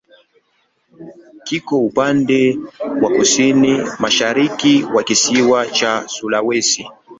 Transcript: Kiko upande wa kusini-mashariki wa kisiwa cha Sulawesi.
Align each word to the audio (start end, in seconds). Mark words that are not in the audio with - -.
Kiko 1.45 1.77
upande 1.79 2.57
wa 3.01 3.09
kusini-mashariki 3.15 4.83
wa 4.95 5.03
kisiwa 5.03 5.65
cha 5.67 6.07
Sulawesi. 6.07 6.87